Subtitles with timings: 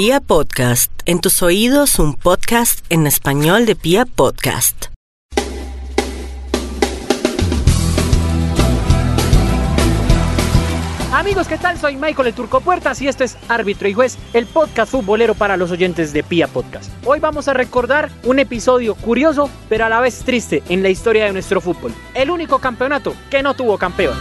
[0.00, 4.84] Pia Podcast, en tus oídos un podcast en español de Pia Podcast.
[11.12, 11.78] Amigos, ¿qué tal?
[11.78, 15.56] Soy Michael el Turco Puertas y esto es Árbitro y Juez, el podcast futbolero para
[15.56, 16.92] los oyentes de Pia Podcast.
[17.04, 21.24] Hoy vamos a recordar un episodio curioso, pero a la vez triste en la historia
[21.24, 21.92] de nuestro fútbol.
[22.14, 24.16] El único campeonato que no tuvo campeón.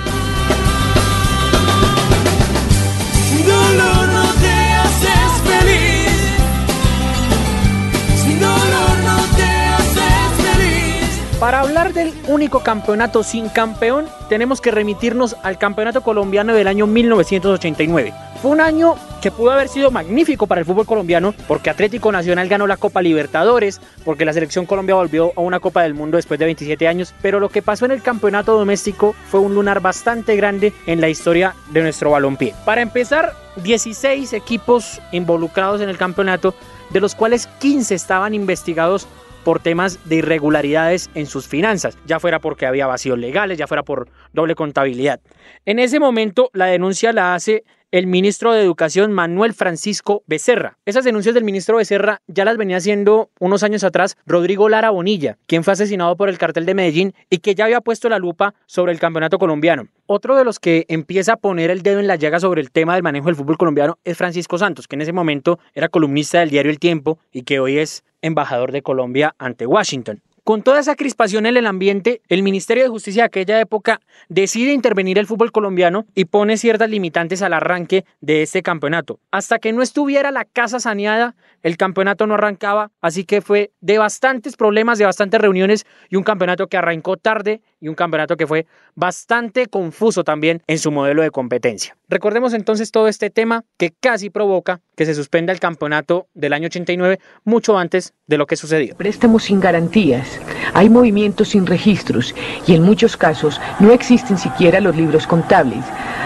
[11.39, 16.87] Para hablar del único campeonato sin campeón, tenemos que remitirnos al campeonato colombiano del año
[16.87, 18.11] 1989.
[18.41, 22.49] Fue un año que pudo haber sido magnífico para el fútbol colombiano porque Atlético Nacional
[22.49, 26.39] ganó la Copa Libertadores, porque la selección Colombia volvió a una Copa del Mundo después
[26.39, 30.35] de 27 años, pero lo que pasó en el campeonato doméstico fue un lunar bastante
[30.35, 32.55] grande en la historia de nuestro balompié.
[32.65, 36.55] Para empezar, 16 equipos involucrados en el campeonato,
[36.89, 39.07] de los cuales 15 estaban investigados
[39.47, 43.81] por temas de irregularidades en sus finanzas, ya fuera porque había vacíos legales, ya fuera
[43.81, 45.21] por doble contabilidad.
[45.65, 50.77] En ese momento la denuncia la hace el ministro de Educación Manuel Francisco Becerra.
[50.85, 55.37] Esas denuncias del ministro Becerra ya las venía haciendo unos años atrás Rodrigo Lara Bonilla,
[55.47, 58.55] quien fue asesinado por el cartel de Medellín y que ya había puesto la lupa
[58.65, 59.87] sobre el campeonato colombiano.
[60.05, 62.93] Otro de los que empieza a poner el dedo en la llaga sobre el tema
[62.95, 66.49] del manejo del fútbol colombiano es Francisco Santos, que en ese momento era columnista del
[66.49, 70.21] diario El Tiempo y que hoy es embajador de Colombia ante Washington.
[70.47, 74.71] Con toda esa crispación en el ambiente, el Ministerio de Justicia de aquella época decide
[74.71, 79.19] intervenir el fútbol colombiano y pone ciertas limitantes al arranque de este campeonato.
[79.29, 83.97] Hasta que no estuviera la casa saneada, el campeonato no arrancaba, así que fue de
[83.97, 88.47] bastantes problemas, de bastantes reuniones y un campeonato que arrancó tarde y un campeonato que
[88.47, 91.97] fue bastante confuso también en su modelo de competencia.
[92.09, 96.67] Recordemos entonces todo este tema que casi provoca que se suspenda el campeonato del año
[96.67, 98.95] 89 mucho antes de lo que sucedió.
[98.95, 100.36] Préstamos sin garantías,
[100.77, 102.35] hay movimientos sin registros
[102.67, 105.83] y en muchos casos no existen siquiera los libros contables.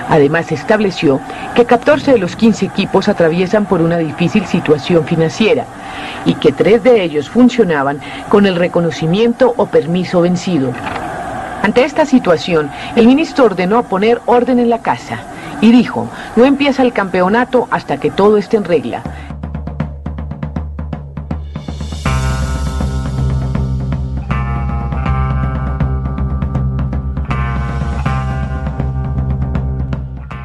[0.10, 1.22] Además, se estableció
[1.56, 5.64] que 14 de los 15 equipos atraviesan por una difícil situación financiera
[6.26, 10.74] y que tres de ellos funcionaban con el reconocimiento o permiso vencido.
[11.64, 15.20] Ante esta situación, el ministro ordenó poner orden en la casa
[15.62, 19.02] y dijo, no empieza el campeonato hasta que todo esté en regla.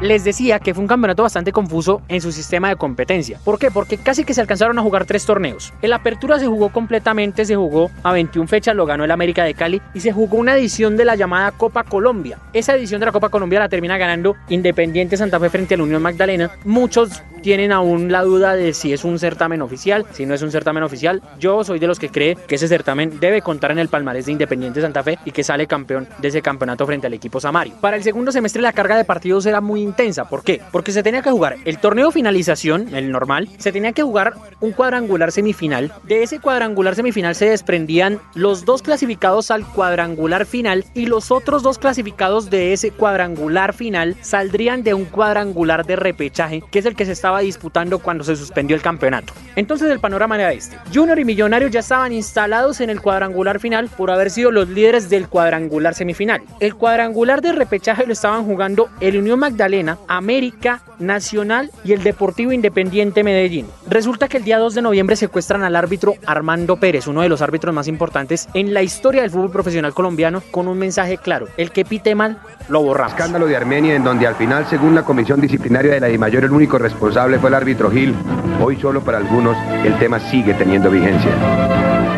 [0.07, 3.41] Les decía que fue un campeonato bastante confuso en su sistema de competencia.
[3.43, 3.71] ¿Por qué?
[3.71, 5.73] Porque casi que se alcanzaron a jugar tres torneos.
[5.81, 9.53] El Apertura se jugó completamente, se jugó a 21 fechas, lo ganó el América de
[9.53, 12.39] Cali y se jugó una edición de la llamada Copa Colombia.
[12.53, 15.83] Esa edición de la Copa Colombia la termina ganando Independiente Santa Fe frente a la
[15.83, 16.51] Unión Magdalena.
[16.63, 20.51] Muchos tienen aún la duda de si es un certamen oficial, si no es un
[20.51, 21.21] certamen oficial.
[21.39, 24.31] Yo soy de los que cree que ese certamen debe contar en el palmarés de
[24.31, 27.73] Independiente Santa Fe y que sale campeón de ese campeonato frente al equipo Samario.
[27.81, 30.25] Para el segundo semestre la carga de partidos era muy intensa.
[30.25, 30.61] ¿Por qué?
[30.71, 34.71] Porque se tenía que jugar el torneo finalización, el normal, se tenía que jugar un
[34.71, 35.91] cuadrangular semifinal.
[36.03, 41.63] De ese cuadrangular semifinal se desprendían los dos clasificados al cuadrangular final y los otros
[41.63, 46.95] dos clasificados de ese cuadrangular final saldrían de un cuadrangular de repechaje, que es el
[46.95, 49.33] que se estaba disputando cuando se suspendió el campeonato.
[49.55, 50.77] Entonces el panorama era este.
[50.93, 55.09] Junior y Millonarios ya estaban instalados en el cuadrangular final por haber sido los líderes
[55.09, 56.43] del cuadrangular semifinal.
[56.59, 62.51] El cuadrangular de repechaje lo estaban jugando el Unión Magdalena, América, Nacional y el Deportivo
[62.51, 63.67] Independiente Medellín.
[63.87, 67.41] Resulta que el día 2 de noviembre secuestran al árbitro Armando Pérez, uno de los
[67.41, 71.71] árbitros más importantes en la historia del fútbol profesional colombiano, con un mensaje claro, el
[71.71, 72.39] que pite mal
[72.69, 73.13] lo borramos.
[73.13, 76.51] Escándalo de Armenia en donde al final, según la comisión disciplinaria de la DIMAYOR, el
[76.51, 78.15] único responsable fue el árbitro Gil.
[78.61, 79.55] Hoy solo para algunos
[79.85, 81.76] el tema sigue teniendo vigencia.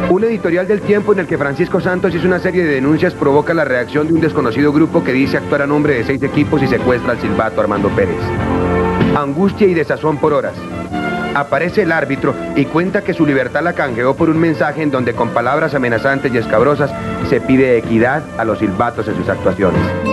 [0.10, 3.54] Un editorial del tiempo en el que Francisco Santos hizo una serie de denuncias provoca
[3.54, 6.68] la reacción de un desconocido grupo que dice actuar a nombre de seis equipos y
[6.68, 8.18] secuestra al silbato Armando Pérez.
[9.16, 10.56] Angustia y desazón por horas.
[11.36, 15.14] Aparece el árbitro y cuenta que su libertad la canjeó por un mensaje en donde
[15.14, 16.92] con palabras amenazantes y escabrosas
[17.30, 20.09] se pide equidad a los silbatos en sus actuaciones.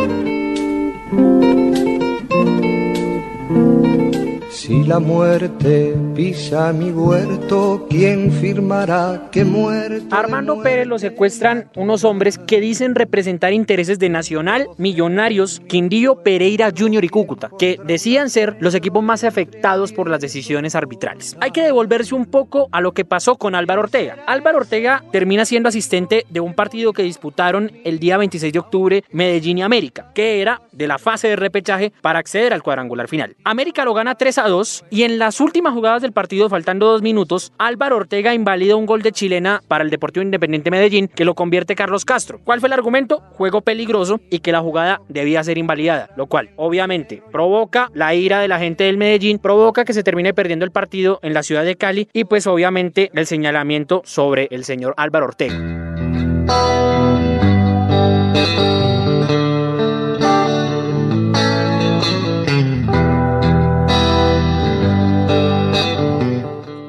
[4.67, 10.13] Si la muerte pisa mi huerto, ¿quién firmará que muerto?
[10.13, 16.73] Armando Pérez lo secuestran unos hombres que dicen representar intereses de Nacional, Millonarios, Quindío, Pereira
[16.77, 21.37] Junior y Cúcuta, que decían ser los equipos más afectados por las decisiones arbitrales.
[21.41, 24.17] Hay que devolverse un poco a lo que pasó con Álvaro Ortega.
[24.27, 29.05] Álvaro Ortega termina siendo asistente de un partido que disputaron el día 26 de octubre
[29.13, 33.37] Medellín y América, que era de la fase de repechaje para acceder al cuadrangular final.
[33.45, 36.87] América lo gana 3 a 2 2 y en las últimas jugadas del partido, faltando
[36.87, 41.25] dos minutos, Álvaro Ortega invalida un gol de chilena para el Deportivo Independiente Medellín que
[41.25, 42.41] lo convierte Carlos Castro.
[42.45, 43.23] ¿Cuál fue el argumento?
[43.33, 48.41] Juego peligroso y que la jugada debía ser invalidada, lo cual obviamente provoca la ira
[48.41, 51.65] de la gente del Medellín, provoca que se termine perdiendo el partido en la ciudad
[51.65, 56.96] de Cali y pues obviamente el señalamiento sobre el señor Álvaro Ortega.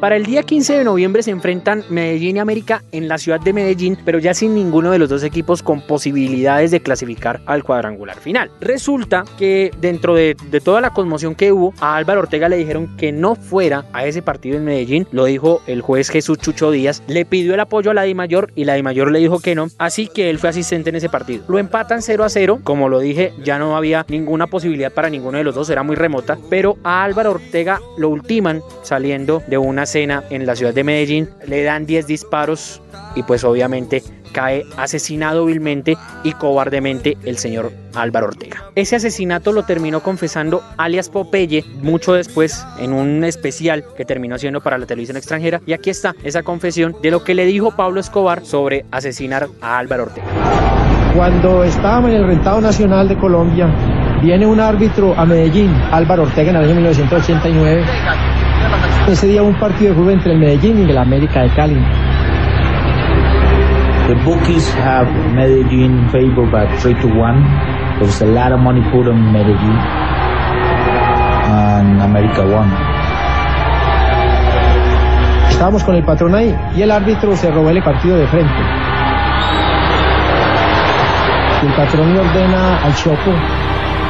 [0.07, 3.51] Para el día 15 de noviembre se enfrentan Medellín y América en la ciudad de
[3.51, 8.17] Medellín, pero ya sin ninguno de los dos equipos con posibilidades de clasificar al cuadrangular
[8.17, 8.49] final.
[8.61, 13.11] Resulta que dentro de, toda la conmoción que hubo, a Álvaro Ortega le dijeron que
[13.11, 17.25] no fuera a ese partido en Medellín, lo dijo el juez Jesús Chucho Díaz, le
[17.25, 19.67] pidió el apoyo a la Di Mayor y la Di Mayor le dijo que no,
[19.77, 21.43] así que él fue asistente en ese partido.
[21.49, 25.37] Lo empatan 0 a 0, como lo dije, ya no había ninguna posibilidad para ninguno
[25.37, 29.85] de los dos, era muy remota, pero a Álvaro Ortega lo ultiman saliendo de una
[29.97, 32.83] cena en la ciudad de Medellín, le dan 10 disparos
[33.15, 38.65] y pues obviamente cae asesinado vilmente y cobardemente el señor Álvaro Ortega.
[38.75, 44.61] Ese asesinato lo terminó confesando alias Popeye mucho después en un especial que terminó haciendo
[44.61, 47.99] para la televisión extranjera y aquí está esa confesión de lo que le dijo Pablo
[47.99, 50.27] Escobar sobre asesinar a Álvaro Ortega.
[51.15, 53.67] Cuando estábamos en el Rentado Nacional de Colombia,
[54.21, 58.26] viene un árbitro a Medellín, Álvaro Ortega, en el año 1989
[59.11, 61.75] ese día un partido de fútbol entre el Medellín y el América de Cali.
[64.07, 67.99] The bookies have Medellin favored by 3 to 1.
[67.99, 69.77] There's a lot of money put on Medellin
[71.47, 72.71] and America won.
[75.49, 78.61] Estábamos con el patrón ahí y el árbitro se robó el partido de frente.
[81.63, 83.31] Y el patrón le ordena al Choco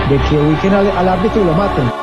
[0.10, 1.97] de que ubiquen al, al árbitro y lo maten.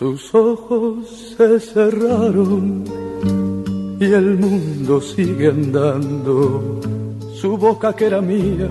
[0.00, 2.84] Sus ojos se cerraron
[4.00, 6.80] y el mundo sigue andando.
[7.34, 8.70] Su boca que era mía.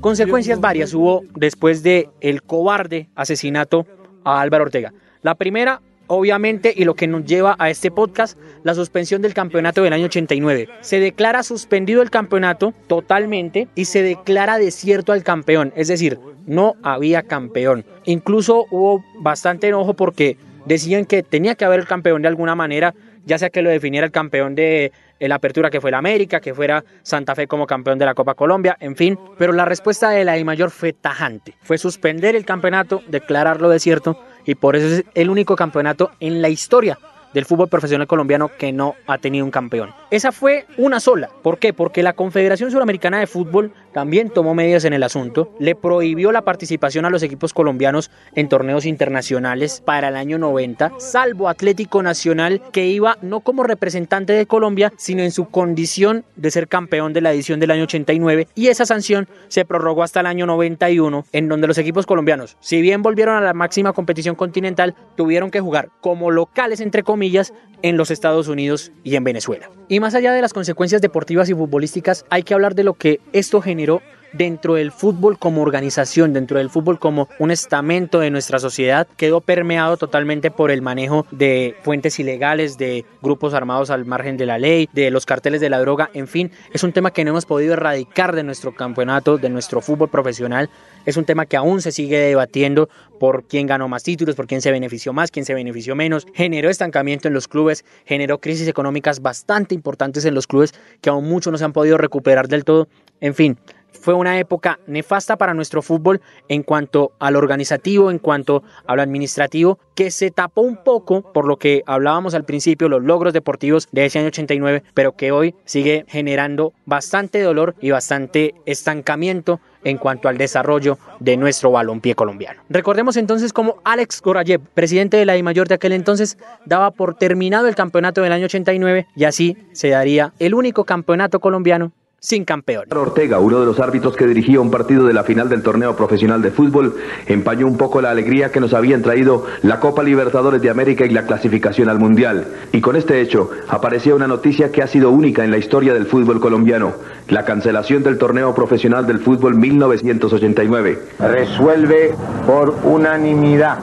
[0.00, 3.86] Consecuencias varias hubo después de el cobarde asesinato
[4.24, 4.92] a Álvaro Ortega.
[5.22, 5.80] La primera,
[6.10, 10.06] obviamente, y lo que nos lleva a este podcast, la suspensión del campeonato del año
[10.06, 10.68] 89.
[10.80, 16.74] Se declara suspendido el campeonato totalmente y se declara desierto al campeón, es decir, no
[16.82, 17.84] había campeón.
[18.06, 20.36] Incluso hubo bastante enojo porque
[20.66, 22.92] decían que tenía que haber el campeón de alguna manera,
[23.24, 24.90] ya sea que lo definiera el campeón de
[25.20, 28.34] la apertura que fue la América, que fuera Santa Fe como campeón de la Copa
[28.34, 29.16] Colombia, en fin.
[29.38, 31.54] Pero la respuesta de la I mayor fue tajante.
[31.62, 36.48] Fue suspender el campeonato, declararlo desierto y por eso es el único campeonato en la
[36.48, 36.98] historia
[37.34, 39.92] del fútbol profesional colombiano que no ha tenido un campeón.
[40.10, 41.30] Esa fue una sola.
[41.42, 41.72] ¿Por qué?
[41.72, 46.42] Porque la Confederación Suramericana de Fútbol también tomó medidas en el asunto, le prohibió la
[46.42, 52.62] participación a los equipos colombianos en torneos internacionales para el año 90, salvo Atlético Nacional
[52.72, 57.20] que iba no como representante de Colombia, sino en su condición de ser campeón de
[57.20, 61.48] la edición del año 89 y esa sanción se prorrogó hasta el año 91 en
[61.48, 65.90] donde los equipos colombianos, si bien volvieron a la máxima competición continental, tuvieron que jugar
[66.00, 69.70] como locales entre comillas en los Estados Unidos y en Venezuela.
[69.88, 73.20] Y más allá de las consecuencias deportivas y futbolísticas, hay que hablar de lo que
[73.32, 78.58] esto generó dentro del fútbol como organización, dentro del fútbol como un estamento de nuestra
[78.58, 84.36] sociedad, quedó permeado totalmente por el manejo de fuentes ilegales, de grupos armados al margen
[84.36, 87.24] de la ley, de los carteles de la droga, en fin, es un tema que
[87.24, 90.70] no hemos podido erradicar de nuestro campeonato, de nuestro fútbol profesional,
[91.06, 94.62] es un tema que aún se sigue debatiendo por quién ganó más títulos, por quién
[94.62, 99.20] se benefició más, quién se benefició menos, generó estancamiento en los clubes, generó crisis económicas
[99.20, 102.88] bastante importantes en los clubes que aún muchos no se han podido recuperar del todo,
[103.20, 103.58] en fin,
[103.92, 109.02] fue una época nefasta para nuestro fútbol en cuanto al organizativo, en cuanto a lo
[109.02, 113.88] administrativo, que se tapó un poco por lo que hablábamos al principio, los logros deportivos
[113.92, 119.98] de ese año 89, pero que hoy sigue generando bastante dolor y bastante estancamiento en
[119.98, 122.62] cuanto al desarrollo de nuestro balompié colombiano.
[122.68, 127.66] Recordemos entonces cómo Alex Gorayev, presidente de la Mayor de aquel entonces, daba por terminado
[127.66, 132.84] el campeonato del año 89 y así se daría el único campeonato colombiano sin campeón.
[132.94, 136.42] Ortega, uno de los árbitros que dirigía un partido de la final del torneo profesional
[136.42, 136.96] de fútbol,
[137.26, 141.10] empañó un poco la alegría que nos habían traído la Copa Libertadores de América y
[141.10, 142.46] la clasificación al Mundial.
[142.72, 146.06] Y con este hecho aparecía una noticia que ha sido única en la historia del
[146.06, 146.92] fútbol colombiano,
[147.28, 150.98] la cancelación del torneo profesional del fútbol 1989.
[151.20, 152.14] Resuelve
[152.46, 153.78] por unanimidad.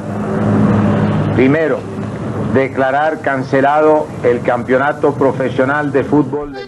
[1.36, 1.80] Primero,
[2.54, 6.68] declarar cancelado el campeonato profesional de fútbol de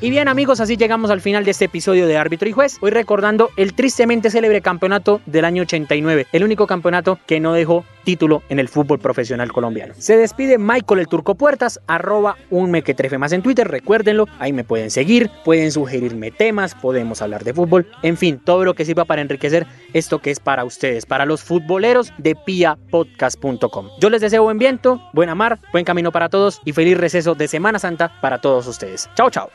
[0.00, 2.92] Y bien amigos, así llegamos al final de este episodio de Árbitro y Juez, hoy
[2.92, 8.44] recordando el tristemente célebre campeonato del año 89, el único campeonato que no dejó título
[8.48, 9.94] en el fútbol profesional colombiano.
[9.98, 14.62] Se despide Michael el Turco Puertas, arroba un mequetrefe más en Twitter, recuérdenlo, ahí me
[14.62, 19.04] pueden seguir, pueden sugerirme temas, podemos hablar de fútbol, en fin, todo lo que sirva
[19.04, 23.88] para enriquecer esto que es para ustedes, para los futboleros de piapodcast.com.
[24.00, 27.48] Yo les deseo buen viento, buena mar, buen camino para todos y feliz receso de
[27.48, 29.10] Semana Santa para todos ustedes.
[29.16, 29.50] Chao, chao.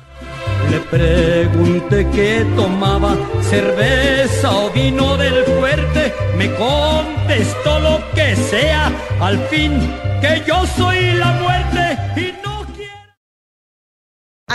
[0.71, 9.37] Le pregunté qué tomaba, cerveza o vino del fuerte, me contestó lo que sea, al
[9.49, 9.71] fin
[10.21, 11.62] que yo soy la muerte